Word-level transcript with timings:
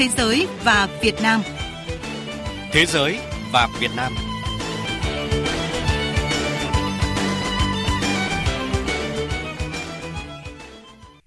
Thế 0.00 0.08
giới 0.16 0.46
và 0.64 0.88
Việt 1.02 1.22
Nam. 1.22 1.42
Thế 2.72 2.86
giới 2.86 3.18
và 3.52 3.68
Việt 3.80 3.90
Nam. 3.96 4.29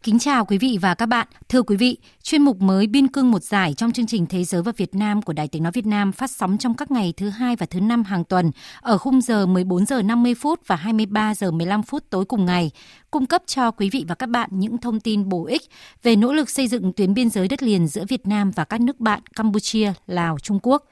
Kính 0.03 0.19
chào 0.19 0.45
quý 0.45 0.57
vị 0.57 0.77
và 0.81 0.93
các 0.93 1.05
bạn. 1.05 1.27
Thưa 1.49 1.61
quý 1.61 1.75
vị, 1.75 1.97
chuyên 2.23 2.41
mục 2.41 2.61
mới 2.61 2.87
Biên 2.87 3.07
cương 3.07 3.31
một 3.31 3.43
giải 3.43 3.73
trong 3.77 3.91
chương 3.91 4.05
trình 4.05 4.25
Thế 4.25 4.43
giới 4.43 4.61
và 4.61 4.71
Việt 4.77 4.95
Nam 4.95 5.21
của 5.21 5.33
Đài 5.33 5.47
Tiếng 5.47 5.63
Nói 5.63 5.71
Việt 5.71 5.85
Nam 5.85 6.11
phát 6.11 6.31
sóng 6.31 6.57
trong 6.57 6.73
các 6.73 6.91
ngày 6.91 7.13
thứ 7.17 7.29
hai 7.29 7.55
và 7.55 7.65
thứ 7.65 7.79
năm 7.79 8.03
hàng 8.03 8.23
tuần 8.23 8.51
ở 8.81 8.97
khung 8.97 9.21
giờ 9.21 9.45
14 9.45 9.85
giờ 9.85 10.01
50 10.01 10.35
phút 10.35 10.67
và 10.67 10.75
23 10.75 11.35
giờ 11.35 11.51
15 11.51 11.83
phút 11.83 12.03
tối 12.09 12.25
cùng 12.25 12.45
ngày, 12.45 12.71
cung 13.11 13.25
cấp 13.25 13.43
cho 13.45 13.71
quý 13.71 13.89
vị 13.89 14.05
và 14.07 14.15
các 14.15 14.29
bạn 14.29 14.49
những 14.51 14.77
thông 14.77 14.99
tin 14.99 15.29
bổ 15.29 15.45
ích 15.45 15.61
về 16.03 16.15
nỗ 16.15 16.33
lực 16.33 16.49
xây 16.49 16.67
dựng 16.67 16.93
tuyến 16.93 17.13
biên 17.13 17.29
giới 17.29 17.47
đất 17.47 17.63
liền 17.63 17.87
giữa 17.87 18.05
Việt 18.07 18.27
Nam 18.27 18.51
và 18.51 18.65
các 18.65 18.81
nước 18.81 18.99
bạn 18.99 19.21
Campuchia, 19.35 19.93
Lào, 20.07 20.39
Trung 20.39 20.59
Quốc 20.63 20.83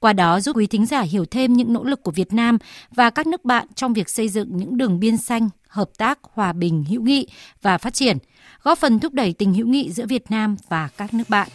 qua 0.00 0.12
đó 0.12 0.40
giúp 0.40 0.56
quý 0.56 0.66
thính 0.66 0.86
giả 0.86 1.00
hiểu 1.00 1.24
thêm 1.24 1.52
những 1.52 1.72
nỗ 1.72 1.84
lực 1.84 2.02
của 2.02 2.10
Việt 2.10 2.32
Nam 2.32 2.58
và 2.94 3.10
các 3.10 3.26
nước 3.26 3.44
bạn 3.44 3.66
trong 3.74 3.92
việc 3.92 4.08
xây 4.08 4.28
dựng 4.28 4.56
những 4.56 4.76
đường 4.76 5.00
biên 5.00 5.16
xanh, 5.16 5.48
hợp 5.68 5.90
tác, 5.98 6.18
hòa 6.32 6.52
bình, 6.52 6.84
hữu 6.88 7.02
nghị 7.02 7.26
và 7.62 7.78
phát 7.78 7.94
triển– 7.94 8.18
góp 8.66 8.78
phần 8.78 8.98
thúc 8.98 9.12
đẩy 9.12 9.32
tình 9.32 9.54
hữu 9.54 9.66
nghị 9.66 9.92
giữa 9.92 10.06
Việt 10.06 10.30
Nam 10.30 10.56
và 10.68 10.88
các 10.96 11.14
nước 11.14 11.24
bạn. 11.28 11.48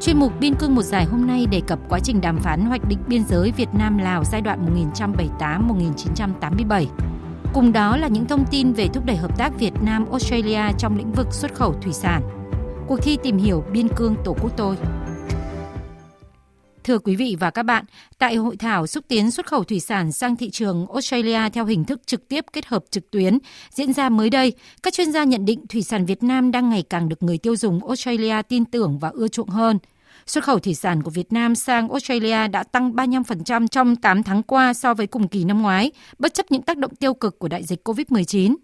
Chuyên 0.00 0.18
mục 0.18 0.32
Biên 0.40 0.54
cương 0.54 0.74
một 0.74 0.82
giải 0.82 1.04
hôm 1.04 1.26
nay 1.26 1.46
đề 1.46 1.60
cập 1.66 1.78
quá 1.88 1.98
trình 2.04 2.20
đàm 2.20 2.38
phán 2.38 2.60
hoạch 2.60 2.88
định 2.88 2.98
biên 3.06 3.24
giới 3.28 3.52
Việt 3.56 3.68
Nam-Lào 3.72 4.24
giai 4.24 4.40
đoạn 4.40 4.92
1978-1987. 4.94 6.86
Cùng 7.54 7.72
đó 7.72 7.96
là 7.96 8.08
những 8.08 8.26
thông 8.26 8.44
tin 8.50 8.72
về 8.72 8.88
thúc 8.88 9.04
đẩy 9.04 9.16
hợp 9.16 9.38
tác 9.38 9.58
Việt 9.58 9.72
Nam-Australia 9.82 10.62
trong 10.78 10.98
lĩnh 10.98 11.12
vực 11.12 11.26
xuất 11.30 11.54
khẩu 11.54 11.72
thủy 11.82 11.92
sản. 11.92 12.22
Cuộc 12.86 13.02
thi 13.02 13.18
tìm 13.22 13.36
hiểu 13.36 13.64
biên 13.72 13.88
cương 13.88 14.16
Tổ 14.24 14.36
quốc 14.42 14.52
tôi 14.56 14.76
Thưa 16.86 16.98
quý 16.98 17.16
vị 17.16 17.36
và 17.40 17.50
các 17.50 17.62
bạn, 17.62 17.84
tại 18.18 18.36
hội 18.36 18.56
thảo 18.56 18.86
xúc 18.86 19.04
tiến 19.08 19.30
xuất 19.30 19.46
khẩu 19.46 19.64
thủy 19.64 19.80
sản 19.80 20.12
sang 20.12 20.36
thị 20.36 20.50
trường 20.50 20.86
Australia 20.92 21.48
theo 21.52 21.64
hình 21.64 21.84
thức 21.84 22.06
trực 22.06 22.28
tiếp 22.28 22.44
kết 22.52 22.66
hợp 22.66 22.84
trực 22.90 23.10
tuyến 23.10 23.38
diễn 23.70 23.92
ra 23.92 24.08
mới 24.08 24.30
đây, 24.30 24.52
các 24.82 24.94
chuyên 24.94 25.12
gia 25.12 25.24
nhận 25.24 25.44
định 25.44 25.66
thủy 25.68 25.82
sản 25.82 26.06
Việt 26.06 26.22
Nam 26.22 26.50
đang 26.50 26.70
ngày 26.70 26.84
càng 26.90 27.08
được 27.08 27.22
người 27.22 27.38
tiêu 27.38 27.56
dùng 27.56 27.86
Australia 27.86 28.42
tin 28.48 28.64
tưởng 28.64 28.98
và 28.98 29.08
ưa 29.08 29.28
chuộng 29.28 29.48
hơn. 29.48 29.78
Xuất 30.26 30.44
khẩu 30.44 30.58
thủy 30.58 30.74
sản 30.74 31.02
của 31.02 31.10
Việt 31.10 31.32
Nam 31.32 31.54
sang 31.54 31.88
Australia 31.88 32.48
đã 32.48 32.62
tăng 32.62 32.92
35% 32.92 33.66
trong 33.66 33.96
8 33.96 34.22
tháng 34.22 34.42
qua 34.42 34.74
so 34.74 34.94
với 34.94 35.06
cùng 35.06 35.28
kỳ 35.28 35.44
năm 35.44 35.62
ngoái, 35.62 35.90
bất 36.18 36.34
chấp 36.34 36.50
những 36.50 36.62
tác 36.62 36.78
động 36.78 36.94
tiêu 36.94 37.14
cực 37.14 37.38
của 37.38 37.48
đại 37.48 37.64
dịch 37.64 37.88
COVID-19. 37.88 38.54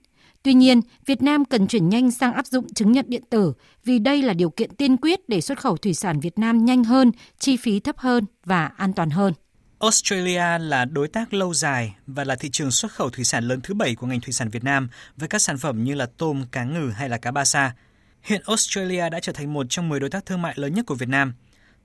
Tuy 0.42 0.54
nhiên, 0.54 0.80
Việt 1.06 1.22
Nam 1.22 1.44
cần 1.44 1.66
chuyển 1.66 1.88
nhanh 1.88 2.10
sang 2.10 2.32
áp 2.32 2.46
dụng 2.46 2.74
chứng 2.74 2.92
nhận 2.92 3.04
điện 3.08 3.22
tử 3.30 3.52
vì 3.84 3.98
đây 3.98 4.22
là 4.22 4.32
điều 4.32 4.50
kiện 4.50 4.74
tiên 4.74 4.96
quyết 4.96 5.28
để 5.28 5.40
xuất 5.40 5.60
khẩu 5.60 5.76
thủy 5.76 5.94
sản 5.94 6.20
Việt 6.20 6.38
Nam 6.38 6.64
nhanh 6.64 6.84
hơn, 6.84 7.12
chi 7.38 7.56
phí 7.56 7.80
thấp 7.80 7.98
hơn 7.98 8.24
và 8.44 8.66
an 8.66 8.92
toàn 8.92 9.10
hơn. 9.10 9.32
Australia 9.78 10.58
là 10.58 10.84
đối 10.84 11.08
tác 11.08 11.34
lâu 11.34 11.54
dài 11.54 11.94
và 12.06 12.24
là 12.24 12.36
thị 12.36 12.50
trường 12.52 12.70
xuất 12.70 12.92
khẩu 12.92 13.10
thủy 13.10 13.24
sản 13.24 13.44
lớn 13.44 13.60
thứ 13.62 13.74
bảy 13.74 13.94
của 13.94 14.06
ngành 14.06 14.20
thủy 14.20 14.32
sản 14.32 14.48
Việt 14.48 14.64
Nam 14.64 14.88
với 15.16 15.28
các 15.28 15.42
sản 15.42 15.58
phẩm 15.58 15.84
như 15.84 15.94
là 15.94 16.06
tôm, 16.16 16.44
cá 16.52 16.64
ngừ 16.64 16.90
hay 16.94 17.08
là 17.08 17.18
cá 17.18 17.30
ba 17.30 17.44
sa. 17.44 17.74
Hiện 18.22 18.42
Australia 18.46 19.08
đã 19.10 19.20
trở 19.20 19.32
thành 19.32 19.52
một 19.52 19.66
trong 19.70 19.88
10 19.88 20.00
đối 20.00 20.10
tác 20.10 20.26
thương 20.26 20.42
mại 20.42 20.54
lớn 20.56 20.74
nhất 20.74 20.86
của 20.86 20.94
Việt 20.94 21.08
Nam. 21.08 21.34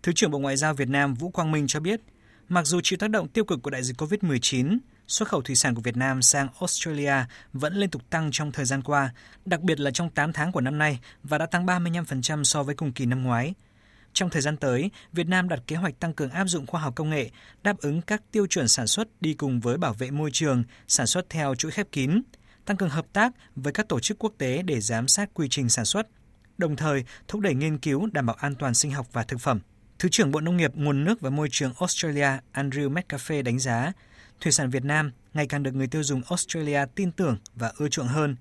Thứ 0.04 0.12
trưởng 0.16 0.32
Bộ 0.32 0.40
Ngoại 0.40 0.58
giao 0.58 0.74
Việt 0.74 0.90
Nam 0.90 1.14
Vũ 1.14 1.30
Quang 1.30 1.52
Minh 1.52 1.68
cho 1.68 1.80
biết, 1.80 2.02
mặc 2.50 2.68
dù 2.68 2.80
chịu 2.84 2.98
tác 2.98 3.10
động 3.10 3.28
tiêu 3.28 3.46
cực 3.46 3.62
của 3.62 3.70
đại 3.70 3.84
dịch 3.84 4.02
COVID-19, 4.02 4.78
xuất 5.08 5.30
khẩu 5.30 5.42
thủy 5.42 5.56
sản 5.56 5.76
của 5.76 5.82
Việt 5.82 5.98
Nam 5.98 6.22
sang 6.22 6.48
Australia 6.60 7.14
vẫn 7.54 7.76
liên 7.76 7.90
tục 7.90 8.02
tăng 8.10 8.30
trong 8.32 8.52
thời 8.52 8.66
gian 8.66 8.82
qua, 8.82 9.14
đặc 9.46 9.62
biệt 9.62 9.80
là 9.80 9.92
trong 9.92 10.10
8 10.10 10.34
tháng 10.34 10.52
của 10.52 10.62
năm 10.62 10.78
nay 10.78 11.00
và 11.24 11.38
đã 11.38 11.46
tăng 11.46 11.66
35% 11.66 12.44
so 12.44 12.64
với 12.64 12.76
cùng 12.76 12.92
kỳ 12.92 13.06
năm 13.06 13.24
ngoái. 13.24 13.54
Trong 14.14 14.30
thời 14.30 14.42
gian 14.42 14.58
tới, 14.58 14.92
Việt 15.14 15.28
Nam 15.28 15.50
đặt 15.50 15.60
kế 15.68 15.76
hoạch 15.76 16.00
tăng 16.00 16.14
cường 16.14 16.30
áp 16.30 16.46
dụng 16.46 16.66
khoa 16.66 16.82
học 16.82 16.96
công 16.96 17.10
nghệ, 17.10 17.30
đáp 17.64 17.78
ứng 17.78 18.02
các 18.02 18.22
tiêu 18.32 18.48
chuẩn 18.48 18.68
sản 18.68 18.88
xuất 18.88 19.08
đi 19.22 19.34
cùng 19.34 19.60
với 19.60 19.78
bảo 19.78 19.94
vệ 19.94 20.12
môi 20.12 20.30
trường, 20.34 20.64
sản 20.88 21.08
xuất 21.08 21.30
theo 21.30 21.56
chuỗi 21.56 21.72
khép 21.72 21.88
kín, 21.92 22.22
tăng 22.66 22.78
cường 22.78 22.90
hợp 22.90 23.06
tác 23.14 23.32
với 23.56 23.74
các 23.74 23.88
tổ 23.88 24.00
chức 24.00 24.20
quốc 24.20 24.34
tế 24.38 24.62
để 24.62 24.80
giám 24.80 25.08
sát 25.08 25.30
quy 25.34 25.48
trình 25.50 25.70
sản 25.70 25.86
xuất, 25.86 26.08
đồng 26.58 26.76
thời 26.76 27.04
thúc 27.28 27.42
đẩy 27.42 27.54
nghiên 27.54 27.78
cứu 27.78 28.10
đảm 28.12 28.26
bảo 28.26 28.36
an 28.40 28.56
toàn 28.56 28.74
sinh 28.74 28.92
học 28.92 29.08
và 29.14 29.24
thực 29.24 29.42
phẩm. 29.42 29.60
Thứ 30.00 30.10
trưởng 30.10 30.32
Bộ 30.32 30.40
Nông 30.40 30.58
nghiệp, 30.58 30.76
Nguồn 30.76 31.04
nước 31.04 31.22
và 31.22 31.30
Môi 31.30 31.48
trường 31.52 31.74
Australia 31.80 32.30
Andrew 32.54 32.94
McCaffey 32.94 33.44
đánh 33.44 33.60
giá, 33.60 33.92
thủy 34.42 34.52
sản 34.52 34.70
Việt 34.70 34.86
Nam 34.86 35.12
ngày 35.34 35.48
càng 35.48 35.64
được 35.64 35.76
người 35.76 35.88
tiêu 35.88 36.04
dùng 36.04 36.22
Australia 36.30 36.80
tin 36.96 37.12
tưởng 37.12 37.38
và 37.56 37.72
ưa 37.78 37.90
chuộng 37.90 38.08
hơn. 38.08 38.36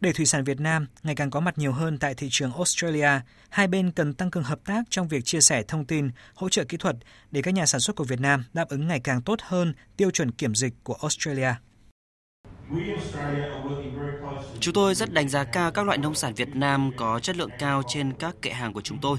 Để 0.00 0.12
thủy 0.12 0.26
sản 0.26 0.44
Việt 0.44 0.60
Nam 0.60 0.86
ngày 1.02 1.14
càng 1.14 1.30
có 1.30 1.40
mặt 1.40 1.58
nhiều 1.58 1.72
hơn 1.72 1.98
tại 1.98 2.14
thị 2.14 2.28
trường 2.30 2.52
Australia, 2.52 3.20
hai 3.48 3.68
bên 3.68 3.90
cần 3.90 4.14
tăng 4.14 4.30
cường 4.30 4.42
hợp 4.42 4.58
tác 4.64 4.82
trong 4.90 5.08
việc 5.08 5.24
chia 5.24 5.40
sẻ 5.40 5.62
thông 5.68 5.84
tin, 5.84 6.10
hỗ 6.34 6.48
trợ 6.48 6.64
kỹ 6.64 6.76
thuật 6.76 6.96
để 7.30 7.42
các 7.42 7.54
nhà 7.54 7.66
sản 7.66 7.80
xuất 7.80 7.96
của 7.96 8.04
Việt 8.04 8.20
Nam 8.20 8.44
đáp 8.52 8.68
ứng 8.68 8.88
ngày 8.88 9.00
càng 9.00 9.22
tốt 9.22 9.38
hơn 9.42 9.74
tiêu 9.96 10.10
chuẩn 10.10 10.30
kiểm 10.30 10.54
dịch 10.54 10.74
của 10.84 10.96
Australia. 11.02 11.54
Chúng 14.60 14.74
tôi 14.74 14.94
rất 14.94 15.12
đánh 15.12 15.28
giá 15.28 15.44
cao 15.44 15.70
các 15.70 15.86
loại 15.86 15.98
nông 15.98 16.14
sản 16.14 16.34
Việt 16.34 16.56
Nam 16.56 16.90
có 16.96 17.20
chất 17.20 17.36
lượng 17.36 17.50
cao 17.58 17.82
trên 17.88 18.12
các 18.12 18.36
kệ 18.42 18.50
hàng 18.50 18.72
của 18.72 18.80
chúng 18.80 18.98
tôi. 18.98 19.18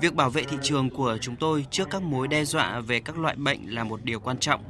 Việc 0.00 0.14
bảo 0.14 0.30
vệ 0.30 0.44
thị 0.44 0.56
trường 0.62 0.90
của 0.90 1.18
chúng 1.20 1.36
tôi 1.36 1.66
trước 1.70 1.88
các 1.90 2.02
mối 2.02 2.28
đe 2.28 2.44
dọa 2.44 2.80
về 2.80 3.00
các 3.00 3.18
loại 3.18 3.36
bệnh 3.36 3.74
là 3.74 3.84
một 3.84 4.04
điều 4.04 4.20
quan 4.20 4.38
trọng. 4.38 4.64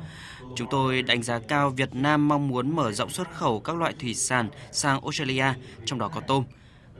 Chúng 0.56 0.68
tôi 0.70 1.02
đánh 1.02 1.22
giá 1.22 1.38
cao 1.38 1.70
Việt 1.70 1.94
Nam 1.94 2.28
mong 2.28 2.48
muốn 2.48 2.76
mở 2.76 2.92
rộng 2.92 3.10
xuất 3.10 3.34
khẩu 3.34 3.60
các 3.60 3.76
loại 3.76 3.94
thủy 4.00 4.14
sản 4.14 4.50
sang 4.72 5.00
Australia, 5.00 5.46
trong 5.84 5.98
đó 5.98 6.08
có 6.08 6.20
tôm. 6.20 6.44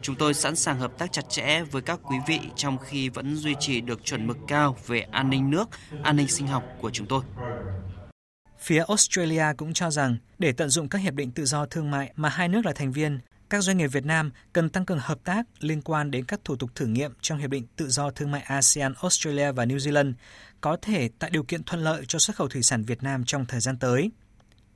Chúng 0.03 0.17
tôi 0.17 0.35
sẵn 0.35 0.57
sàng 0.57 0.79
hợp 0.79 0.99
tác 0.99 1.13
chặt 1.13 1.31
chẽ 1.31 1.63
với 1.63 1.83
các 1.83 2.01
quý 2.03 2.17
vị 2.27 2.41
trong 2.57 2.79
khi 2.79 3.09
vẫn 3.09 3.37
duy 3.37 3.55
trì 3.61 3.81
được 3.81 4.05
chuẩn 4.05 4.27
mực 4.27 4.37
cao 4.47 4.77
về 4.87 5.01
an 5.01 5.31
ninh 5.31 5.51
nước, 5.51 5.69
an 6.03 6.17
ninh 6.17 6.29
sinh 6.29 6.47
học 6.47 6.63
của 6.81 6.91
chúng 6.91 7.07
tôi. 7.07 7.23
Phía 8.61 8.85
Australia 8.89 9.45
cũng 9.57 9.73
cho 9.73 9.91
rằng 9.91 10.17
để 10.39 10.53
tận 10.53 10.69
dụng 10.69 10.89
các 10.89 10.99
hiệp 10.99 11.15
định 11.15 11.31
tự 11.31 11.45
do 11.45 11.67
thương 11.67 11.91
mại 11.91 12.13
mà 12.17 12.29
hai 12.29 12.49
nước 12.49 12.67
là 12.67 12.73
thành 12.73 12.93
viên, 12.93 13.19
các 13.51 13.63
doanh 13.63 13.79
nghiệp 13.79 13.87
Việt 13.87 14.05
Nam 14.05 14.31
cần 14.53 14.69
tăng 14.69 14.85
cường 14.85 14.99
hợp 14.99 15.19
tác 15.25 15.47
liên 15.61 15.83
quan 15.83 16.11
đến 16.11 16.25
các 16.25 16.41
thủ 16.45 16.57
tục 16.57 16.71
thử 16.75 16.87
nghiệm 16.87 17.13
trong 17.21 17.39
hiệp 17.39 17.51
định 17.51 17.67
tự 17.77 17.89
do 17.89 18.11
thương 18.11 18.31
mại 18.31 18.41
ASEAN, 18.41 18.95
Australia 19.03 19.53
và 19.53 19.65
New 19.65 19.77
Zealand, 19.77 20.13
có 20.61 20.77
thể 20.83 21.09
tạo 21.19 21.31
điều 21.31 21.43
kiện 21.43 21.65
thuận 21.65 21.83
lợi 21.83 22.05
cho 22.09 22.19
xuất 22.19 22.37
khẩu 22.37 22.49
thủy 22.49 22.63
sản 22.63 22.83
Việt 22.83 23.03
Nam 23.03 23.25
trong 23.25 23.47
thời 23.47 23.61
gian 23.61 23.79
tới. 23.79 24.11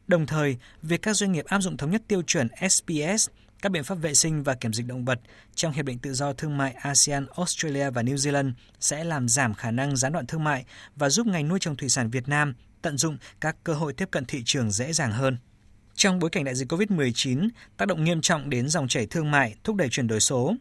Đồng 0.06 0.26
thời, 0.26 0.56
việc 0.82 1.02
các 1.02 1.16
doanh 1.16 1.32
nghiệp 1.32 1.44
áp 1.44 1.60
dụng 1.60 1.76
thống 1.76 1.90
nhất 1.90 2.02
tiêu 2.08 2.22
chuẩn 2.26 2.48
SPS, 2.70 3.28
các 3.62 3.72
biện 3.72 3.84
pháp 3.84 3.94
vệ 3.94 4.14
sinh 4.14 4.42
và 4.42 4.54
kiểm 4.54 4.72
dịch 4.72 4.86
động 4.86 5.04
vật 5.04 5.20
trong 5.54 5.72
Hiệp 5.72 5.84
định 5.84 5.98
Tự 5.98 6.14
do 6.14 6.32
Thương 6.32 6.56
mại 6.56 6.72
ASEAN, 6.72 7.26
Australia 7.36 7.90
và 7.90 8.02
New 8.02 8.14
Zealand 8.14 8.52
sẽ 8.80 9.04
làm 9.04 9.28
giảm 9.28 9.54
khả 9.54 9.70
năng 9.70 9.96
gián 9.96 10.12
đoạn 10.12 10.26
thương 10.26 10.44
mại 10.44 10.64
và 10.96 11.08
giúp 11.08 11.26
ngành 11.26 11.48
nuôi 11.48 11.58
trồng 11.58 11.76
thủy 11.76 11.88
sản 11.88 12.10
Việt 12.10 12.28
Nam 12.28 12.54
tận 12.82 12.98
dụng 12.98 13.16
các 13.40 13.56
cơ 13.64 13.74
hội 13.74 13.92
tiếp 13.92 14.08
cận 14.10 14.24
thị 14.24 14.42
trường 14.44 14.70
dễ 14.70 14.92
dàng 14.92 15.12
hơn. 15.12 15.36
Trong 15.94 16.18
bối 16.18 16.30
cảnh 16.30 16.44
đại 16.44 16.54
dịch 16.54 16.72
COVID-19 16.72 17.48
tác 17.76 17.88
động 17.88 18.04
nghiêm 18.04 18.20
trọng 18.20 18.50
đến 18.50 18.68
dòng 18.68 18.88
chảy 18.88 19.06
thương 19.06 19.30
mại, 19.30 19.54
thúc 19.64 19.76
đẩy 19.76 19.88
chuyển 19.88 20.06
đổi 20.06 20.20
số, 20.20 20.54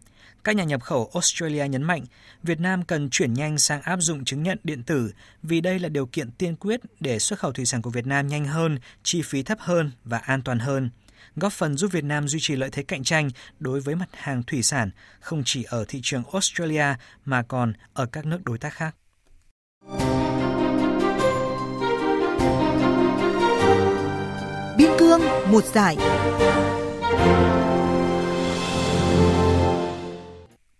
các 0.43 0.55
nhà 0.55 0.63
nhập 0.63 0.83
khẩu 0.83 1.09
Australia 1.13 1.67
nhấn 1.67 1.83
mạnh 1.83 2.05
Việt 2.43 2.59
Nam 2.59 2.83
cần 2.83 3.09
chuyển 3.09 3.33
nhanh 3.33 3.57
sang 3.57 3.81
áp 3.81 3.97
dụng 4.01 4.25
chứng 4.25 4.43
nhận 4.43 4.59
điện 4.63 4.83
tử 4.83 5.11
vì 5.43 5.61
đây 5.61 5.79
là 5.79 5.89
điều 5.89 6.05
kiện 6.05 6.31
tiên 6.31 6.55
quyết 6.55 6.79
để 6.99 7.19
xuất 7.19 7.39
khẩu 7.39 7.51
thủy 7.51 7.65
sản 7.65 7.81
của 7.81 7.89
Việt 7.89 8.07
Nam 8.07 8.27
nhanh 8.27 8.45
hơn, 8.45 8.79
chi 9.03 9.21
phí 9.21 9.43
thấp 9.43 9.57
hơn 9.61 9.91
và 10.03 10.17
an 10.17 10.41
toàn 10.41 10.59
hơn 10.59 10.89
góp 11.35 11.53
phần 11.53 11.77
giúp 11.77 11.91
Việt 11.91 12.03
Nam 12.03 12.27
duy 12.27 12.39
trì 12.41 12.55
lợi 12.55 12.69
thế 12.71 12.83
cạnh 12.83 13.03
tranh 13.03 13.29
đối 13.59 13.79
với 13.79 13.95
mặt 13.95 14.09
hàng 14.13 14.43
thủy 14.43 14.63
sản 14.63 14.89
không 15.19 15.41
chỉ 15.45 15.63
ở 15.63 15.85
thị 15.87 15.99
trường 16.03 16.23
Australia 16.33 16.85
mà 17.25 17.43
còn 17.43 17.73
ở 17.93 18.05
các 18.05 18.25
nước 18.25 18.39
đối 18.45 18.57
tác 18.57 18.73
khác. 18.73 18.95
Cương 25.11 25.51
một 25.51 25.66
giải 25.66 25.97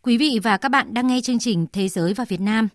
Quý 0.02 0.18
vị 0.18 0.40
và 0.44 0.58
các 0.58 0.70
bạn 0.70 0.94
đang 0.94 1.08
nghe 1.08 1.22
chương 1.22 1.40
trình 1.40 1.66
Thế 1.74 1.88
giới 1.88 2.14
và 2.14 2.26
Việt 2.26 2.42
Nam. 2.42 2.68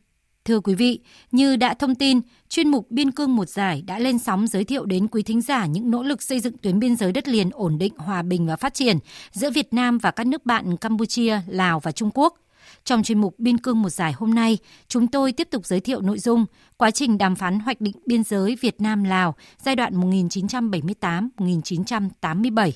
Thưa 0.45 0.61
quý 0.61 0.75
vị, 0.75 1.01
như 1.33 1.57
đã 1.57 1.75
thông 1.75 1.95
tin, 1.95 2.21
chuyên 2.49 2.69
mục 2.69 2.91
Biên 2.91 3.11
cương 3.11 3.37
một 3.37 3.49
giải 3.49 3.83
đã 3.87 3.99
lên 3.99 4.19
sóng 4.19 4.47
giới 4.47 4.65
thiệu 4.65 4.85
đến 4.85 5.09
quý 5.09 5.23
thính 5.23 5.41
giả 5.41 5.67
những 5.67 5.91
nỗ 5.91 6.03
lực 6.03 6.23
xây 6.23 6.41
dựng 6.41 6.59
tuyến 6.59 6.79
biên 6.79 6.97
giới 6.97 7.13
đất 7.13 7.29
liền 7.29 7.51
ổn 7.53 7.79
định, 7.79 7.93
hòa 7.97 8.23
bình 8.23 8.47
và 8.47 8.57
phát 8.57 8.75
triển 8.75 8.99
giữa 9.33 9.51
Việt 9.51 9.73
Nam 9.73 9.99
và 9.99 10.11
các 10.11 10.27
nước 10.27 10.47
bạn 10.47 10.77
Campuchia, 10.77 11.41
Lào 11.47 11.81
và 11.81 11.93
Trung 11.93 12.11
Quốc. 12.15 12.46
Trong 12.87 13.03
chuyên 13.03 13.21
mục 13.21 13.35
Biên 13.39 13.59
cương 13.59 13.83
một 13.83 13.91
giải 13.91 14.13
hôm 14.13 14.35
nay, 14.35 14.59
chúng 14.89 15.07
tôi 15.07 15.33
tiếp 15.33 15.49
tục 15.51 15.67
giới 15.67 15.81
thiệu 15.81 16.01
nội 16.01 16.19
dung 16.19 16.47
quá 16.77 16.91
trình 16.91 17.19
đàm 17.19 17.37
phán 17.37 17.61
hoạch 17.61 17.81
định 17.81 17.95
biên 18.07 18.25
giới 18.25 18.57
Việt 18.61 18.81
Nam-Lào 18.81 19.35
giai 19.65 19.77
đoạn 19.77 20.01
1978-1987. 20.01 22.73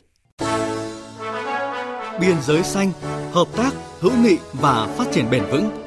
Biên 2.20 2.36
giới 2.42 2.62
xanh, 2.62 2.92
hợp 3.32 3.48
tác, 3.56 3.70
hữu 4.00 4.12
nghị 4.16 4.36
và 4.52 4.86
phát 4.86 5.04
triển 5.12 5.30
bền 5.30 5.42
vững 5.50 5.79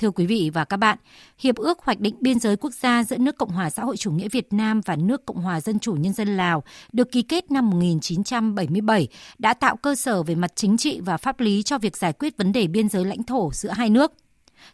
Thưa 0.00 0.10
quý 0.10 0.26
vị 0.26 0.50
và 0.54 0.64
các 0.64 0.76
bạn, 0.76 0.98
Hiệp 1.38 1.56
ước 1.56 1.78
Hoạch 1.78 2.00
định 2.00 2.14
Biên 2.20 2.38
giới 2.38 2.56
Quốc 2.56 2.74
gia 2.74 3.04
giữa 3.04 3.18
nước 3.18 3.38
Cộng 3.38 3.50
hòa 3.50 3.70
xã 3.70 3.84
hội 3.84 3.96
chủ 3.96 4.10
nghĩa 4.10 4.28
Việt 4.28 4.52
Nam 4.52 4.80
và 4.84 4.96
nước 4.96 5.26
Cộng 5.26 5.36
hòa 5.36 5.60
Dân 5.60 5.78
chủ 5.78 5.92
Nhân 5.92 6.12
dân 6.12 6.36
Lào 6.36 6.62
được 6.92 7.12
ký 7.12 7.22
kết 7.22 7.50
năm 7.50 7.70
1977 7.70 9.08
đã 9.38 9.54
tạo 9.54 9.76
cơ 9.76 9.94
sở 9.94 10.22
về 10.22 10.34
mặt 10.34 10.52
chính 10.54 10.76
trị 10.76 11.00
và 11.00 11.16
pháp 11.16 11.40
lý 11.40 11.62
cho 11.62 11.78
việc 11.78 11.96
giải 11.96 12.12
quyết 12.12 12.36
vấn 12.36 12.52
đề 12.52 12.66
biên 12.66 12.88
giới 12.88 13.04
lãnh 13.04 13.22
thổ 13.22 13.50
giữa 13.52 13.70
hai 13.70 13.90
nước. 13.90 14.12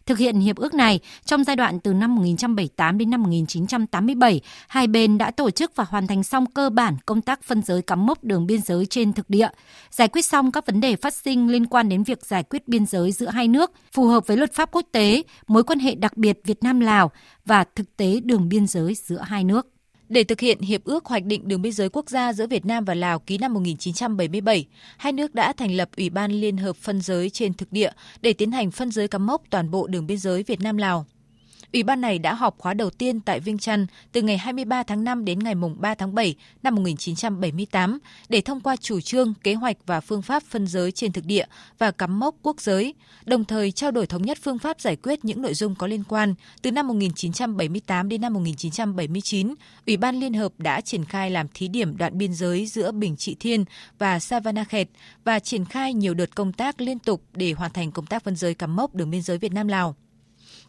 Thực 0.05 0.17
hiện 0.17 0.39
hiệp 0.39 0.55
ước 0.55 0.73
này, 0.73 0.99
trong 1.25 1.43
giai 1.43 1.55
đoạn 1.55 1.79
từ 1.79 1.93
năm 1.93 2.15
1978 2.15 2.97
đến 2.97 3.09
năm 3.09 3.23
1987, 3.23 4.41
hai 4.67 4.87
bên 4.87 5.17
đã 5.17 5.31
tổ 5.31 5.49
chức 5.49 5.75
và 5.75 5.85
hoàn 5.89 6.07
thành 6.07 6.23
xong 6.23 6.45
cơ 6.45 6.69
bản 6.69 6.97
công 7.05 7.21
tác 7.21 7.43
phân 7.43 7.61
giới 7.61 7.81
cắm 7.81 8.05
mốc 8.05 8.23
đường 8.23 8.47
biên 8.47 8.61
giới 8.61 8.85
trên 8.85 9.13
thực 9.13 9.29
địa, 9.29 9.49
giải 9.91 10.07
quyết 10.07 10.25
xong 10.25 10.51
các 10.51 10.65
vấn 10.65 10.81
đề 10.81 10.95
phát 10.95 11.13
sinh 11.13 11.49
liên 11.49 11.65
quan 11.65 11.89
đến 11.89 12.03
việc 12.03 12.25
giải 12.25 12.43
quyết 12.43 12.67
biên 12.67 12.85
giới 12.85 13.11
giữa 13.11 13.29
hai 13.29 13.47
nước, 13.47 13.71
phù 13.91 14.07
hợp 14.07 14.27
với 14.27 14.37
luật 14.37 14.53
pháp 14.53 14.69
quốc 14.71 14.85
tế, 14.91 15.23
mối 15.47 15.63
quan 15.63 15.79
hệ 15.79 15.95
đặc 15.95 16.17
biệt 16.17 16.39
Việt 16.43 16.63
Nam-Lào 16.63 17.11
và 17.45 17.63
thực 17.75 17.97
tế 17.97 18.19
đường 18.23 18.49
biên 18.49 18.67
giới 18.67 18.95
giữa 18.95 19.21
hai 19.21 19.43
nước. 19.43 19.76
Để 20.09 20.23
thực 20.23 20.39
hiện 20.39 20.61
Hiệp 20.61 20.83
ước 20.83 21.05
Hoạch 21.05 21.23
định 21.25 21.47
đường 21.47 21.61
biên 21.61 21.71
giới 21.71 21.89
quốc 21.89 22.09
gia 22.09 22.33
giữa 22.33 22.47
Việt 22.47 22.65
Nam 22.65 22.85
và 22.85 22.93
Lào 22.93 23.19
ký 23.19 23.37
năm 23.37 23.53
1977, 23.53 24.65
hai 24.97 25.13
nước 25.13 25.35
đã 25.35 25.53
thành 25.53 25.75
lập 25.75 25.89
Ủy 25.97 26.09
ban 26.09 26.31
Liên 26.31 26.57
hợp 26.57 26.75
phân 26.75 27.01
giới 27.01 27.29
trên 27.29 27.53
thực 27.53 27.71
địa 27.71 27.91
để 28.21 28.33
tiến 28.33 28.51
hành 28.51 28.71
phân 28.71 28.91
giới 28.91 29.07
cắm 29.07 29.25
mốc 29.25 29.41
toàn 29.49 29.71
bộ 29.71 29.87
đường 29.87 30.07
biên 30.07 30.17
giới 30.17 30.43
Việt 30.43 30.61
Nam-Lào. 30.61 31.05
Ủy 31.73 31.83
ban 31.83 32.01
này 32.01 32.19
đã 32.19 32.33
họp 32.33 32.57
khóa 32.57 32.73
đầu 32.73 32.89
tiên 32.89 33.19
tại 33.19 33.39
Vinh 33.39 33.57
Chăn 33.57 33.87
từ 34.11 34.21
ngày 34.21 34.37
23 34.37 34.83
tháng 34.83 35.03
5 35.03 35.25
đến 35.25 35.39
ngày 35.39 35.55
3 35.77 35.95
tháng 35.95 36.15
7 36.15 36.35
năm 36.63 36.75
1978 36.75 37.99
để 38.29 38.41
thông 38.41 38.61
qua 38.61 38.75
chủ 38.75 39.01
trương, 39.01 39.33
kế 39.43 39.53
hoạch 39.53 39.77
và 39.85 40.01
phương 40.01 40.21
pháp 40.21 40.43
phân 40.43 40.67
giới 40.67 40.91
trên 40.91 41.11
thực 41.11 41.25
địa 41.25 41.45
và 41.77 41.91
cắm 41.91 42.19
mốc 42.19 42.35
quốc 42.41 42.61
giới, 42.61 42.93
đồng 43.25 43.45
thời 43.45 43.71
trao 43.71 43.91
đổi 43.91 44.07
thống 44.07 44.21
nhất 44.21 44.37
phương 44.41 44.59
pháp 44.59 44.81
giải 44.81 44.95
quyết 44.95 45.25
những 45.25 45.41
nội 45.41 45.53
dung 45.53 45.75
có 45.75 45.87
liên 45.87 46.03
quan. 46.03 46.35
Từ 46.61 46.71
năm 46.71 46.87
1978 46.87 48.09
đến 48.09 48.21
năm 48.21 48.33
1979, 48.33 49.53
Ủy 49.87 49.97
ban 49.97 50.19
Liên 50.19 50.33
hợp 50.33 50.51
đã 50.57 50.81
triển 50.81 51.05
khai 51.05 51.31
làm 51.31 51.47
thí 51.53 51.67
điểm 51.67 51.97
đoạn 51.97 52.17
biên 52.17 52.33
giới 52.33 52.65
giữa 52.65 52.91
Bình 52.91 53.15
Trị 53.17 53.35
Thiên 53.39 53.65
và 53.99 54.19
Savanakhet 54.19 54.87
và 55.23 55.39
triển 55.39 55.65
khai 55.65 55.93
nhiều 55.93 56.13
đợt 56.13 56.35
công 56.35 56.53
tác 56.53 56.81
liên 56.81 56.99
tục 56.99 57.21
để 57.33 57.51
hoàn 57.51 57.71
thành 57.71 57.91
công 57.91 58.05
tác 58.05 58.23
phân 58.23 58.35
giới 58.35 58.53
cắm 58.53 58.75
mốc 58.75 58.95
đường 58.95 59.09
biên 59.09 59.21
giới 59.21 59.37
Việt 59.37 59.53
Nam-Lào. 59.53 59.95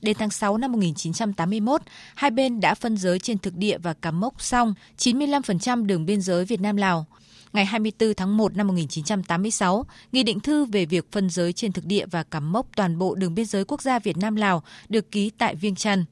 Đến 0.03 0.17
tháng 0.19 0.31
6 0.31 0.57
năm 0.57 0.73
1981, 0.73 1.83
hai 2.15 2.31
bên 2.31 2.61
đã 2.61 2.75
phân 2.75 2.97
giới 2.97 3.19
trên 3.19 3.39
thực 3.39 3.57
địa 3.57 3.79
và 3.79 3.95
cắm 3.95 4.21
mốc 4.21 4.43
xong 4.43 4.75
95% 4.99 5.87
đường 5.87 6.07
biên 6.07 6.21
giới 6.21 6.45
Việt 6.45 6.61
Nam-Lào. 6.61 7.07
Ngày 7.53 7.65
24 7.65 8.15
tháng 8.15 8.37
1 8.37 8.57
năm 8.57 8.67
1986, 8.67 9.85
Nghị 10.13 10.23
định 10.23 10.41
thư 10.41 10.65
về 10.65 10.87
việc 10.87 11.13
phân 11.13 11.31
giới 11.31 11.53
trên 11.53 11.73
thực 11.73 11.85
địa 11.87 12.07
và 12.07 12.23
cắm 12.23 12.53
mốc 12.53 12.67
toàn 12.77 12.99
bộ 12.99 13.15
đường 13.15 13.35
biên 13.35 13.47
giới 13.47 13.65
quốc 13.65 13.83
gia 13.83 13.99
Việt 13.99 14.17
Nam-Lào 14.17 14.63
được 14.89 15.11
ký 15.11 15.31
tại 15.39 15.55
Viêng 15.55 15.75
Chăn. 15.75 16.05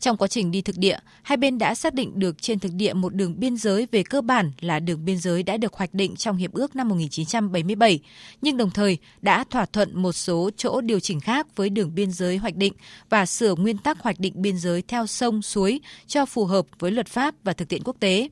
Trong 0.00 0.16
quá 0.16 0.28
trình 0.28 0.50
đi 0.50 0.62
thực 0.62 0.78
địa, 0.78 0.98
hai 1.22 1.36
bên 1.36 1.58
đã 1.58 1.74
xác 1.74 1.94
định 1.94 2.18
được 2.18 2.42
trên 2.42 2.58
thực 2.58 2.72
địa 2.74 2.92
một 2.92 3.14
đường 3.14 3.40
biên 3.40 3.56
giới 3.56 3.86
về 3.90 4.02
cơ 4.02 4.20
bản 4.20 4.52
là 4.60 4.80
đường 4.80 5.04
biên 5.04 5.18
giới 5.18 5.42
đã 5.42 5.56
được 5.56 5.74
hoạch 5.74 5.94
định 5.94 6.16
trong 6.16 6.36
Hiệp 6.36 6.52
ước 6.52 6.76
năm 6.76 6.88
1977, 6.88 8.00
nhưng 8.42 8.56
đồng 8.56 8.70
thời 8.70 8.98
đã 9.22 9.44
thỏa 9.50 9.66
thuận 9.66 10.02
một 10.02 10.12
số 10.12 10.50
chỗ 10.56 10.80
điều 10.80 11.00
chỉnh 11.00 11.20
khác 11.20 11.56
với 11.56 11.70
đường 11.70 11.94
biên 11.94 12.12
giới 12.12 12.36
hoạch 12.36 12.56
định 12.56 12.72
và 13.10 13.26
sửa 13.26 13.54
nguyên 13.54 13.78
tắc 13.78 14.00
hoạch 14.00 14.20
định 14.20 14.32
biên 14.36 14.58
giới 14.58 14.82
theo 14.82 15.06
sông, 15.06 15.42
suối 15.42 15.80
cho 16.06 16.26
phù 16.26 16.44
hợp 16.44 16.66
với 16.78 16.90
luật 16.90 17.06
pháp 17.06 17.34
và 17.44 17.52
thực 17.52 17.68
tiễn 17.68 17.82
quốc 17.84 17.96
tế. 18.00 18.28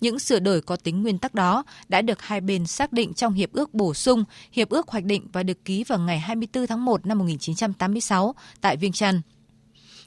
Những 0.00 0.18
sửa 0.18 0.38
đổi 0.38 0.60
có 0.60 0.76
tính 0.76 1.02
nguyên 1.02 1.18
tắc 1.18 1.34
đó 1.34 1.64
đã 1.88 2.02
được 2.02 2.22
hai 2.22 2.40
bên 2.40 2.66
xác 2.66 2.92
định 2.92 3.14
trong 3.14 3.34
Hiệp 3.34 3.52
ước 3.52 3.74
bổ 3.74 3.94
sung, 3.94 4.24
Hiệp 4.52 4.68
ước 4.68 4.88
hoạch 4.88 5.04
định 5.04 5.26
và 5.32 5.42
được 5.42 5.64
ký 5.64 5.84
vào 5.84 5.98
ngày 5.98 6.18
24 6.18 6.66
tháng 6.66 6.84
1 6.84 7.06
năm 7.06 7.18
1986 7.18 8.34
tại 8.60 8.76
Viêng 8.76 8.92
Chăn 8.92 9.20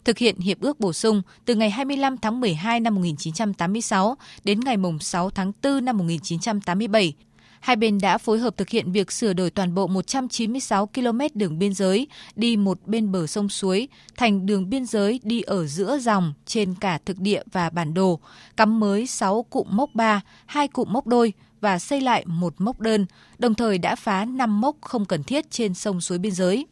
thực 0.06 0.18
hiện 0.18 0.40
hiệp 0.40 0.62
ước 0.62 0.80
bổ 0.80 0.94
sung 0.94 1.22
từ 1.46 1.56
ngày 1.56 1.70
25 1.70 2.18
tháng 2.18 2.40
12 2.40 2.80
năm 2.80 2.96
1986 2.96 4.18
đến 4.44 4.60
ngày 4.60 4.78
6 5.00 5.30
tháng 5.30 5.52
4 5.64 5.86
năm 5.86 5.98
1987. 5.98 7.14
Hai 7.60 7.76
bên 7.76 7.98
đã 7.98 8.18
phối 8.18 8.40
hợp 8.40 8.58
thực 8.58 8.70
hiện 8.70 8.92
việc 8.92 9.12
sửa 9.12 9.34
đổi 9.34 9.50
toàn 9.50 9.76
bộ 9.76 9.88
196 9.88 10.86
km 10.86 11.20
đường 11.34 11.60
biên 11.60 11.74
giới 11.74 12.08
đi 12.36 12.58
một 12.58 12.80
bên 12.86 13.12
bờ 13.12 13.28
sông 13.28 13.50
suối 13.50 13.88
thành 14.18 14.46
đường 14.46 14.70
biên 14.70 14.86
giới 14.86 15.20
đi 15.24 15.42
ở 15.42 15.68
giữa 15.68 15.98
dòng 15.98 16.34
trên 16.46 16.76
cả 16.76 17.00
thực 17.06 17.20
địa 17.20 17.42
và 17.52 17.70
bản 17.70 17.94
đồ, 17.94 18.20
cắm 18.58 18.80
mới 18.80 19.08
6 19.08 19.44
cụm 19.44 19.68
mốc 19.70 19.96
3, 19.96 20.22
2 20.46 20.68
cụm 20.68 20.94
mốc 20.94 21.08
đôi 21.08 21.34
và 21.62 21.80
xây 21.80 22.02
lại 22.02 22.24
một 22.26 22.54
mốc 22.58 22.80
đơn, 22.80 23.06
đồng 23.38 23.56
thời 23.56 23.78
đã 23.78 23.96
phá 23.96 24.26
5 24.26 24.62
mốc 24.62 24.76
không 24.82 25.06
cần 25.06 25.24
thiết 25.24 25.52
trên 25.52 25.74
sông 25.74 26.02
suối 26.02 26.18
biên 26.18 26.32
giới 26.32 26.66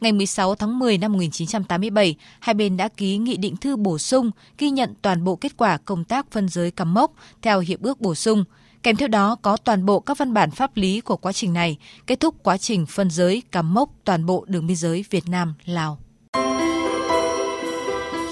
ngày 0.00 0.12
16 0.12 0.54
tháng 0.54 0.78
10 0.78 0.98
năm 0.98 1.12
1987, 1.12 2.14
hai 2.40 2.54
bên 2.54 2.76
đã 2.76 2.88
ký 2.88 3.16
nghị 3.16 3.36
định 3.36 3.56
thư 3.56 3.76
bổ 3.76 3.98
sung 3.98 4.30
ghi 4.58 4.70
nhận 4.70 4.94
toàn 5.02 5.24
bộ 5.24 5.36
kết 5.36 5.56
quả 5.56 5.78
công 5.78 6.04
tác 6.04 6.30
phân 6.30 6.48
giới 6.48 6.70
cắm 6.70 6.94
mốc 6.94 7.12
theo 7.42 7.60
hiệp 7.60 7.82
ước 7.82 8.00
bổ 8.00 8.14
sung. 8.14 8.44
Kèm 8.82 8.96
theo 8.96 9.08
đó 9.08 9.36
có 9.42 9.56
toàn 9.56 9.86
bộ 9.86 10.00
các 10.00 10.18
văn 10.18 10.34
bản 10.34 10.50
pháp 10.50 10.76
lý 10.76 11.00
của 11.00 11.16
quá 11.16 11.32
trình 11.32 11.52
này, 11.52 11.76
kết 12.06 12.20
thúc 12.20 12.34
quá 12.42 12.58
trình 12.58 12.86
phân 12.86 13.10
giới 13.10 13.42
cắm 13.52 13.74
mốc 13.74 13.90
toàn 14.04 14.26
bộ 14.26 14.44
đường 14.48 14.66
biên 14.66 14.76
giới 14.76 15.04
Việt 15.10 15.28
Nam 15.28 15.54
Lào. 15.64 15.98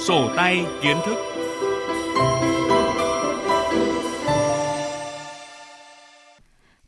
Sổ 0.06 0.30
tay 0.36 0.64
kiến 0.82 0.96
thức 1.06 1.16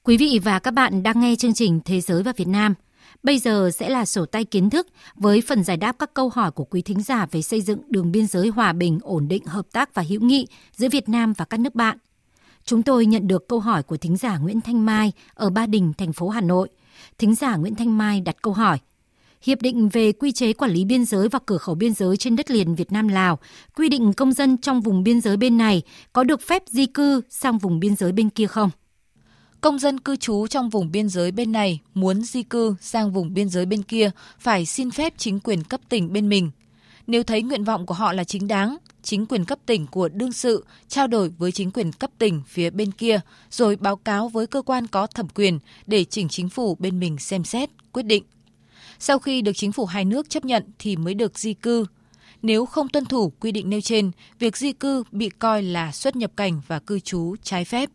Quý 0.02 0.16
vị 0.16 0.40
và 0.44 0.58
các 0.58 0.70
bạn 0.70 1.02
đang 1.02 1.20
nghe 1.20 1.36
chương 1.36 1.54
trình 1.54 1.80
Thế 1.84 2.00
giới 2.00 2.22
và 2.22 2.32
Việt 2.36 2.48
Nam– 2.48 2.74
Bây 3.22 3.38
giờ 3.38 3.70
sẽ 3.75 3.88
là 3.88 4.05
sổ 4.05 4.26
tay 4.26 4.44
kiến 4.44 4.70
thức 4.70 4.87
với 5.14 5.40
phần 5.40 5.64
giải 5.64 5.76
đáp 5.76 5.96
các 5.99 6.14
câu 6.14 6.28
hỏi 6.28 6.50
của 6.50 6.64
quý 6.64 6.82
thính 6.82 7.02
giả 7.02 7.26
về 7.31 7.43
xây 7.43 7.61
dựng 7.61 7.81
đường 7.88 8.12
biên 8.12 8.26
giới 8.26 8.49
hòa 8.49 8.72
bình, 8.72 8.99
ổn 9.02 9.28
định, 9.28 9.44
hợp 9.44 9.67
tác 9.72 9.94
và 9.94 10.02
hữu 10.02 10.20
nghị 10.20 10.46
giữa 10.76 10.88
Việt 10.88 11.08
Nam 11.08 11.32
và 11.32 11.44
các 11.44 11.61
nước 11.61 11.75
bạn. 11.75 11.99
Chúng 12.64 12.82
tôi 12.82 13.06
nhận 13.06 13.28
được 13.28 13.49
câu 13.49 13.61
hỏi 13.61 13.82
của 13.82 13.96
thính 13.96 14.17
giả 14.17 14.38
Nguyễn 14.38 14.61
Thanh 14.61 14.87
Mai 14.87 15.12
ở 15.34 15.50
Ba 15.50 15.67
Đình, 15.67 15.93
thành 15.99 16.12
phố 16.12 16.28
Hà 16.28 16.40
Nội. 16.40 16.69
Thính 17.19 17.34
giả 17.34 17.56
Nguyễn 17.56 17.75
Thanh 17.75 17.99
Mai 17.99 18.20
đặt 18.20 18.37
câu 18.43 18.52
hỏi. 18.52 18.78
Hiệp 19.43 19.62
định 19.62 19.88
về 19.88 20.12
quy 20.12 20.32
chế 20.32 20.52
quản 20.52 20.70
lý 20.70 20.84
biên 20.84 21.05
giới 21.05 21.28
và 21.28 21.38
cửa 21.46 21.58
khẩu 21.58 21.75
biên 21.75 21.94
giới 21.94 22.16
trên 22.16 22.37
đất 22.37 22.50
liền 22.50 22.75
Việt 22.75 22.93
Nam 22.93 23.08
Lào 23.08 23.38
quy 23.76 23.88
định 23.88 24.12
công 24.12 24.32
dân 24.32 24.56
trong 24.58 24.81
vùng 24.81 25.02
biên 25.02 25.20
giới 25.20 25.37
bên 25.37 25.58
này 25.58 25.82
có 26.12 26.25
được 26.25 26.40
phép 26.43 26.62
di 26.66 26.87
cư 26.87 27.23
sang 27.28 27.58
vùng 27.58 27.81
biên 27.81 27.96
giới 27.96 28.12
bên 28.12 28.31
kia 28.31 28.46
không? 28.46 28.70
Công 29.60 29.78
dân 29.78 30.00
cư 30.00 30.16
trú 30.16 30.46
trong 30.46 30.70
vùng 30.70 30.92
biên 30.92 31.08
giới 31.08 31.30
bên 31.30 31.52
này 31.52 31.80
muốn 31.94 32.22
di 32.22 32.42
cư 32.42 32.74
sang 32.80 33.12
vùng 33.12 33.34
biên 33.34 33.48
giới 33.48 33.66
bên 33.66 33.82
kia 33.82 34.10
phải 34.38 34.66
xin 34.66 34.90
phép 34.90 35.14
chính 35.16 35.40
quyền 35.40 35.64
cấp 35.64 35.80
tỉnh 35.88 36.12
bên 36.12 36.28
mình. 36.28 36.50
Nếu 37.06 37.22
thấy 37.22 37.42
nguyện 37.42 37.64
vọng 37.64 37.86
của 37.86 37.94
họ 37.94 38.12
là 38.12 38.24
chính 38.24 38.48
đáng, 38.48 38.76
chính 39.02 39.26
quyền 39.26 39.44
cấp 39.44 39.58
tỉnh 39.66 39.86
của 39.86 40.08
đương 40.08 40.32
sự 40.32 40.64
trao 40.88 41.06
đổi 41.06 41.28
với 41.38 41.52
chính 41.52 41.70
quyền 41.70 41.92
cấp 41.92 42.10
tỉnh 42.18 42.42
phía 42.46 42.70
bên 42.70 42.92
kia 42.92 43.20
rồi 43.50 43.76
báo 43.76 43.96
cáo 43.96 44.28
với 44.28 44.46
cơ 44.46 44.62
quan 44.62 44.87
có 44.87 45.06
thẩm 45.06 45.28
quyền 45.28 45.58
để 45.87 46.04
chỉnh 46.04 46.28
chính 46.28 46.49
phủ 46.49 46.76
bên 46.78 47.00
mình 47.00 47.18
xem 47.18 47.44
xét, 47.44 47.70
quyết 47.92 48.02
định. 48.02 48.25
Sau 48.99 49.18
khi 49.18 49.42
được 49.42 49.52
chính 49.52 49.73
phủ 49.73 49.87
hai 49.87 50.04
nước 50.04 50.30
chấp 50.30 50.44
nhận 50.44 50.64
thì 50.78 50.96
mới 50.96 51.14
được 51.14 51.38
di 51.38 51.54
cư. 51.54 51.87
Nếu 52.42 52.66
không 52.66 52.88
tuân 52.88 53.04
thủ 53.04 53.32
quy 53.40 53.52
định 53.52 53.70
nêu 53.70 53.80
trên, 53.80 54.11
việc 54.38 54.56
di 54.56 54.73
cư 54.73 55.04
bị 55.12 55.28
coi 55.28 55.62
là 55.62 55.92
xuất 55.92 56.16
nhập 56.16 56.30
cảnh 56.37 56.61
và 56.66 56.78
cư 56.78 57.00
trú 57.00 57.37
trái 57.42 57.64
phép. 57.64 57.90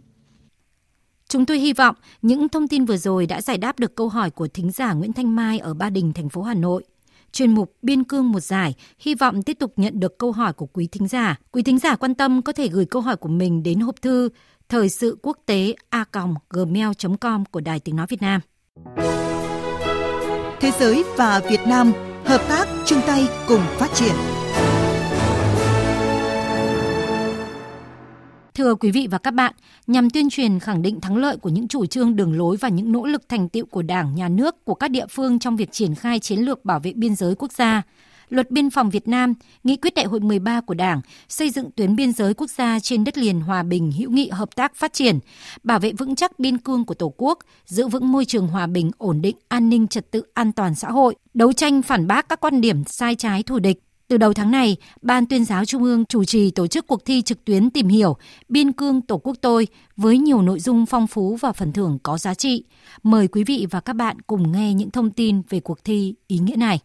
Chúng 1.35 1.45
tôi 1.45 1.59
hy 1.59 1.73
vọng 1.73 1.95
những 2.21 2.49
thông 2.49 2.67
tin 2.67 2.85
vừa 2.85 2.97
rồi 2.97 3.25
đã 3.25 3.41
giải 3.41 3.57
đáp 3.57 3.79
được 3.79 3.95
câu 3.95 4.09
hỏi 4.09 4.29
của 4.29 4.47
thính 4.47 4.71
giả 4.71 4.93
Nguyễn 4.93 5.13
Thanh 5.13 5.35
Mai 5.35 5.59
ở 5.59 5.73
Ba 5.73 5.89
Đình, 5.89 6.13
thành 6.13 6.29
phố 6.29 6.41
Hà 6.41 6.53
Nội. 6.53 6.83
Chuyên 7.31 7.51
mục 7.51 7.75
Biên 7.81 8.03
cương 8.03 8.31
một 8.31 8.39
giải 8.39 8.73
hy 8.99 9.15
vọng 9.15 9.43
tiếp 9.43 9.57
tục 9.59 9.73
nhận 9.75 9.99
được 9.99 10.17
câu 10.17 10.31
hỏi 10.31 10.53
của 10.53 10.65
quý 10.65 10.87
thính 10.87 11.07
giả. 11.07 11.39
Quý 11.51 11.63
thính 11.63 11.79
giả 11.79 11.95
quan 11.95 12.15
tâm 12.15 12.41
có 12.41 12.53
thể 12.53 12.67
gửi 12.67 12.85
câu 12.85 13.01
hỏi 13.01 13.15
của 13.15 13.29
mình 13.29 13.63
đến 13.63 13.79
hộp 13.79 14.01
thư 14.01 14.29
thời 14.69 14.89
sự 14.89 15.17
quốc 15.21 15.37
tế 15.45 15.75
a 15.89 16.05
gmail.com 16.49 17.45
của 17.45 17.61
Đài 17.61 17.79
Tiếng 17.79 17.95
Nói 17.95 18.05
Việt 18.09 18.21
Nam. 18.21 18.41
Thế 20.59 20.71
giới 20.79 21.03
và 21.17 21.41
Việt 21.49 21.61
Nam 21.67 21.91
hợp 22.25 22.45
tác 22.49 22.67
chung 22.85 22.99
tay 23.07 23.27
cùng 23.47 23.61
phát 23.77 23.89
triển. 23.93 24.34
Thưa 28.55 28.75
quý 28.75 28.91
vị 28.91 29.07
và 29.11 29.17
các 29.17 29.31
bạn, 29.31 29.53
nhằm 29.87 30.09
tuyên 30.09 30.29
truyền 30.29 30.59
khẳng 30.59 30.81
định 30.81 31.01
thắng 31.01 31.17
lợi 31.17 31.37
của 31.37 31.49
những 31.49 31.67
chủ 31.67 31.85
trương 31.85 32.15
đường 32.15 32.37
lối 32.37 32.57
và 32.57 32.69
những 32.69 32.91
nỗ 32.91 33.05
lực 33.05 33.29
thành 33.29 33.49
tiệu 33.49 33.65
của 33.65 33.81
Đảng, 33.81 34.15
Nhà 34.15 34.29
nước, 34.29 34.65
của 34.65 34.73
các 34.73 34.91
địa 34.91 35.05
phương 35.09 35.39
trong 35.39 35.55
việc 35.55 35.71
triển 35.71 35.95
khai 35.95 36.19
chiến 36.19 36.39
lược 36.39 36.65
bảo 36.65 36.79
vệ 36.79 36.93
biên 36.93 37.15
giới 37.15 37.35
quốc 37.35 37.51
gia, 37.51 37.81
Luật 38.29 38.51
Biên 38.51 38.69
phòng 38.69 38.89
Việt 38.89 39.07
Nam, 39.07 39.33
Nghị 39.63 39.75
quyết 39.75 39.95
Đại 39.95 40.05
hội 40.05 40.19
13 40.19 40.61
của 40.61 40.73
Đảng 40.73 41.01
xây 41.29 41.49
dựng 41.49 41.71
tuyến 41.71 41.95
biên 41.95 42.11
giới 42.11 42.33
quốc 42.33 42.49
gia 42.49 42.79
trên 42.79 43.03
đất 43.03 43.17
liền 43.17 43.39
hòa 43.39 43.63
bình, 43.63 43.91
hữu 43.91 44.11
nghị, 44.11 44.29
hợp 44.29 44.55
tác, 44.55 44.75
phát 44.75 44.93
triển, 44.93 45.19
bảo 45.63 45.79
vệ 45.79 45.91
vững 45.93 46.15
chắc 46.15 46.39
biên 46.39 46.57
cương 46.57 46.85
của 46.85 46.93
Tổ 46.93 47.13
quốc, 47.17 47.39
giữ 47.65 47.87
vững 47.87 48.11
môi 48.11 48.25
trường 48.25 48.47
hòa 48.47 48.67
bình, 48.67 48.91
ổn 48.97 49.21
định, 49.21 49.35
an 49.47 49.69
ninh, 49.69 49.87
trật 49.87 50.11
tự, 50.11 50.23
an 50.33 50.51
toàn 50.51 50.75
xã 50.75 50.91
hội, 50.91 51.15
đấu 51.33 51.53
tranh 51.53 51.81
phản 51.81 52.07
bác 52.07 52.29
các 52.29 52.39
quan 52.39 52.61
điểm 52.61 52.83
sai 52.85 53.15
trái 53.15 53.43
thù 53.43 53.59
địch, 53.59 53.79
từ 54.07 54.17
đầu 54.17 54.33
tháng 54.33 54.51
này, 54.51 54.77
Ban 55.01 55.25
tuyên 55.25 55.45
giáo 55.45 55.65
Trung 55.65 55.83
ương 55.83 56.05
chủ 56.05 56.23
trì 56.23 56.51
tổ 56.51 56.67
chức 56.67 56.87
cuộc 56.87 57.05
thi 57.05 57.21
trực 57.21 57.45
tuyến 57.45 57.69
tìm 57.69 57.87
hiểu 57.87 58.17
Biên 58.49 58.71
cương 58.71 59.01
Tổ 59.01 59.17
quốc 59.17 59.37
tôi 59.41 59.67
với 59.97 60.17
nhiều 60.17 60.41
nội 60.41 60.59
dung 60.59 60.85
phong 60.85 61.07
phú 61.07 61.37
và 61.41 61.51
phần 61.51 61.73
thưởng 61.73 61.99
có 62.03 62.17
giá 62.17 62.33
trị. 62.33 62.63
Mời 63.03 63.27
quý 63.27 63.43
vị 63.43 63.67
và 63.71 63.79
các 63.79 63.93
bạn 63.93 64.21
cùng 64.21 64.51
nghe 64.51 64.73
những 64.73 64.91
thông 64.91 65.11
tin 65.11 65.41
về 65.49 65.59
cuộc 65.59 65.83
thi 65.83 66.15
ý 66.27 66.37
nghĩa 66.37 66.55
này. 66.55 66.79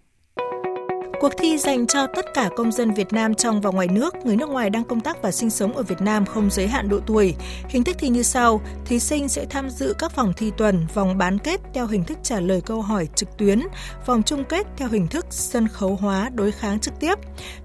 Cuộc 1.21 1.33
thi 1.39 1.59
dành 1.59 1.87
cho 1.87 2.07
tất 2.07 2.35
cả 2.35 2.51
công 2.57 2.73
dân 2.73 2.95
Việt 2.95 3.13
Nam 3.13 3.35
trong 3.35 3.61
và 3.61 3.71
ngoài 3.71 3.89
nước, 3.89 4.15
người 4.25 4.37
nước 4.37 4.49
ngoài 4.49 4.71
đang 4.71 4.85
công 4.85 5.01
tác 5.01 5.23
và 5.23 5.31
sinh 5.31 5.51
sống 5.51 5.77
ở 5.77 5.83
Việt 5.83 6.01
Nam 6.01 6.27
không 6.27 6.51
giới 6.51 6.67
hạn 6.67 6.89
độ 6.89 7.01
tuổi. 7.07 7.35
Hình 7.69 7.85
thức 7.85 7.97
thi 7.99 8.09
như 8.09 8.23
sau, 8.23 8.61
thí 8.85 8.99
sinh 8.99 9.29
sẽ 9.29 9.47
tham 9.51 9.71
dự 9.71 9.95
các 9.99 10.17
vòng 10.17 10.33
thi 10.37 10.53
tuần, 10.57 10.87
vòng 10.95 11.19
bán 11.19 11.39
kết 11.39 11.61
theo 11.75 11.87
hình 11.87 12.05
thức 12.05 12.19
trả 12.23 12.41
lời 12.41 12.61
câu 12.61 12.83
hỏi 12.83 13.09
trực 13.15 13.37
tuyến, 13.37 13.61
vòng 14.07 14.23
chung 14.23 14.45
kết 14.45 14.67
theo 14.77 14.89
hình 14.89 15.09
thức 15.09 15.27
sân 15.31 15.69
khấu 15.69 15.97
hóa 15.97 16.31
đối 16.35 16.53
kháng 16.53 16.81
trực 16.81 17.01
tiếp. 17.01 17.15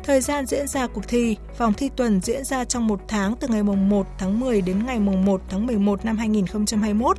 Thời 0.04 0.22
gian 0.22 0.46
diễn 0.46 0.68
ra 0.68 0.88
cuộc 0.88 1.08
thi, 1.08 1.38
vòng 1.58 1.74
thi 1.74 1.90
tuần 1.96 2.22
diễn 2.24 2.44
ra 2.44 2.66
trong 2.66 2.88
một 2.88 3.00
tháng 3.08 3.36
từ 3.36 3.48
ngày 3.48 3.64
1 3.64 4.08
tháng 4.18 4.40
10 4.40 4.62
đến 4.62 4.86
ngày 4.86 5.00
1 5.00 5.42
tháng 5.50 5.68
11 5.68 6.06
năm 6.06 6.18
2021. 6.18 7.18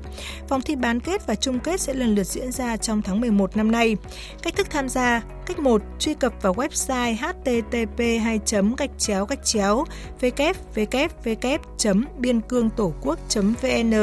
Vòng 0.48 0.62
thi 0.62 0.76
bán 0.76 1.00
kết 1.00 1.26
và 1.26 1.34
chung 1.34 1.58
kết 1.58 1.80
sẽ 1.80 1.94
lần 1.94 2.14
lượt 2.14 2.26
diễn 2.26 2.52
ra 2.52 2.76
trong 2.76 3.02
tháng 3.02 3.20
11 3.20 3.56
năm 3.56 3.70
nay. 3.70 3.96
Cách 4.42 4.56
thức 4.56 4.66
tham 4.70 4.88
gia 4.88 5.22
Cách 5.46 5.58
1. 5.58 5.82
Truy 5.98 6.14
cập 6.14 6.25
cập 6.26 6.42
vào 6.42 6.54
website 6.54 7.14
http 7.14 7.98
2 8.22 8.40
gạch 8.78 8.90
chéo 8.98 9.26
gạch 9.26 9.44
chéo 9.44 9.84
www 10.20 12.04
biên 12.18 12.40
cương 12.40 12.70
tổ 12.70 12.92
quốc 13.02 13.18
vn 13.62 13.94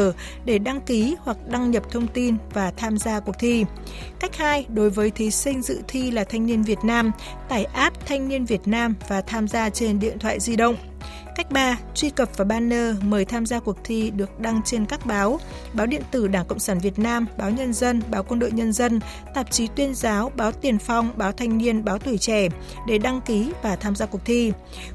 để 0.46 0.58
đăng 0.58 0.82
ký 0.82 1.16
hoặc 1.20 1.38
đăng 1.48 1.72
nhập 1.72 1.84
thông 1.92 2.08
tin 2.08 2.36
và 2.54 2.72
tham 2.78 2.98
gia 2.98 3.20
cuộc 3.20 3.36
thi. 3.40 3.66
Cách 4.20 4.36
2. 4.38 4.66
Đối 4.70 4.90
với 4.90 5.12
thí 5.12 5.32
sinh 5.32 5.62
dự 5.62 5.82
thi 5.88 6.12
là 6.12 6.24
thanh 6.24 6.46
niên 6.46 6.64
Việt 6.64 6.80
Nam, 6.84 7.12
tải 7.50 7.64
app 7.64 8.06
Thanh 8.06 8.28
niên 8.28 8.46
Việt 8.46 8.68
Nam 8.68 8.96
và 9.08 9.22
tham 9.22 9.48
gia 9.48 9.70
trên 9.70 10.00
điện 10.00 10.20
thoại 10.20 10.40
di 10.40 10.56
động. 10.56 10.76
Cách 11.36 11.52
3. 11.52 11.78
Truy 11.96 12.10
cập 12.10 12.38
vào 12.38 12.46
banner 12.46 12.96
mời 13.04 13.26
tham 13.26 13.46
gia 13.46 13.60
cuộc 13.60 13.78
thi 13.84 14.12
được 14.16 14.40
đăng 14.40 14.62
trên 14.66 14.86
các 14.86 15.06
báo, 15.06 15.40
báo 15.74 15.86
điện 15.86 16.02
tử 16.12 16.28
Đảng 16.28 16.46
Cộng 16.46 16.60
sản 16.60 16.80
Việt 16.80 17.00
Nam, 17.00 17.26
báo 17.38 17.52
Nhân 17.52 17.74
dân, 17.74 18.02
báo 18.12 18.24
Quân 18.24 18.40
đội 18.40 18.52
Nhân 18.52 18.74
dân, 18.74 19.00
tạp 19.34 19.52
chí 19.52 19.68
tuyên 19.76 19.96
giáo, 19.96 20.32
báo 20.36 20.52
Tiền 20.52 20.78
phong, 20.78 21.12
báo 21.18 21.32
Thanh 21.32 21.58
niên, 21.58 21.86
báo 21.86 22.00
Tuổi 22.00 22.18
trẻ 22.18 22.48
để 22.88 22.98
đăng 22.98 23.22
ký 23.22 23.52
và 23.62 23.76
tham 23.76 23.96
gia 23.96 24.06
cuộc 24.06 24.26
thi. 24.26 24.52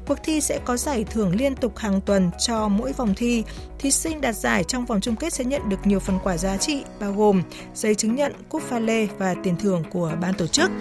Cuộc 0.07 0.17
thi 0.23 0.41
sẽ 0.41 0.59
có 0.65 0.77
giải 0.77 1.03
thưởng 1.03 1.35
liên 1.35 1.55
tục 1.55 1.77
hàng 1.77 2.01
tuần 2.01 2.31
cho 2.39 2.67
mỗi 2.67 2.93
vòng 2.93 3.13
thi. 3.17 3.43
Thí 3.79 3.91
sinh 3.91 4.21
đạt 4.21 4.35
giải 4.35 4.63
trong 4.63 4.85
vòng 4.85 5.01
chung 5.01 5.15
kết 5.15 5.33
sẽ 5.33 5.43
nhận 5.43 5.69
được 5.69 5.87
nhiều 5.87 5.99
phần 5.99 6.19
quà 6.23 6.37
giá 6.37 6.57
trị 6.57 6.83
bao 6.99 7.13
gồm 7.13 7.41
giấy 7.73 7.95
chứng 7.95 8.15
nhận, 8.15 8.33
cúp 8.49 8.61
pha 8.61 8.79
lê 8.79 9.07
và 9.17 9.35
tiền 9.43 9.55
thưởng 9.59 9.83
của 9.91 10.13
ban 10.21 10.33
tổ 10.33 10.47
chức. 10.47 10.71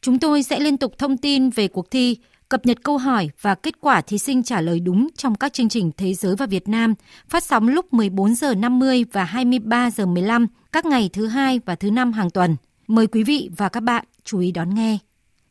Chúng 0.00 0.18
tôi 0.18 0.42
sẽ 0.42 0.60
liên 0.60 0.76
tục 0.76 0.92
thông 0.98 1.16
tin 1.16 1.50
về 1.50 1.68
cuộc 1.68 1.90
thi 1.90 2.16
cập 2.48 2.66
nhật 2.66 2.78
câu 2.84 2.98
hỏi 2.98 3.30
và 3.40 3.54
kết 3.54 3.80
quả 3.80 4.00
thí 4.00 4.18
sinh 4.18 4.42
trả 4.42 4.60
lời 4.60 4.80
đúng 4.80 5.08
trong 5.16 5.34
các 5.34 5.52
chương 5.52 5.68
trình 5.68 5.90
Thế 5.96 6.14
giới 6.14 6.36
và 6.36 6.46
Việt 6.46 6.68
Nam 6.68 6.94
phát 7.28 7.44
sóng 7.44 7.68
lúc 7.68 7.92
14 7.92 8.34
giờ 8.34 8.54
50 8.54 9.04
và 9.12 9.24
23 9.24 9.90
giờ 9.90 10.06
15 10.06 10.46
các 10.72 10.84
ngày 10.84 11.10
thứ 11.12 11.26
hai 11.26 11.60
và 11.66 11.74
thứ 11.74 11.90
năm 11.90 12.12
hàng 12.12 12.30
tuần. 12.30 12.56
Mời 12.86 13.06
quý 13.06 13.22
vị 13.22 13.50
và 13.56 13.68
các 13.68 13.82
bạn 13.82 14.04
chú 14.24 14.38
ý 14.38 14.52
đón 14.52 14.74
nghe. 14.74 14.98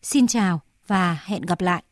Xin 0.04 0.28
chào 0.28 0.62
và 0.88 1.20
hẹn 1.26 1.42
gặp 1.42 1.62
lại. 1.62 1.84